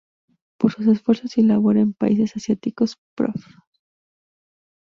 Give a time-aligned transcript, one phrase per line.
[0.57, 3.39] Por sus esfuerzos y labor en países asiáticos, Prof.